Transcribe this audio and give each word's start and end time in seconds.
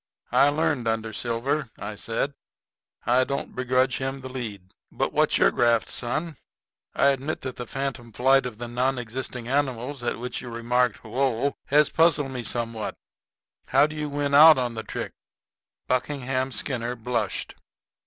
"I 0.31 0.49
learned 0.49 0.87
under 0.87 1.13
Silver," 1.13 1.69
I 1.77 1.93
said; 1.93 2.33
"I 3.05 3.23
don't 3.23 3.55
begrudge 3.55 3.97
him 3.97 4.21
the 4.21 4.29
lead. 4.29 4.73
But 4.91 5.13
what's 5.13 5.37
your 5.37 5.51
graft, 5.51 5.89
son? 5.89 6.37
I 6.95 7.09
admit 7.09 7.41
that 7.41 7.57
the 7.57 7.67
phantom 7.67 8.11
flight 8.11 8.47
of 8.47 8.57
the 8.57 8.67
non 8.67 8.97
existing 8.97 9.47
animals 9.47 10.01
at 10.01 10.17
which 10.17 10.41
you 10.41 10.49
remarked 10.49 11.03
'Whoa!' 11.03 11.55
has 11.67 11.91
puzzled 11.91 12.31
me 12.31 12.41
somewhat. 12.41 12.95
How 13.67 13.85
do 13.85 13.95
you 13.95 14.09
win 14.09 14.33
out 14.33 14.57
on 14.57 14.73
the 14.73 14.81
trick?" 14.81 15.13
Buckingham 15.85 16.51
Skinner 16.51 16.95
blushed. 16.95 17.53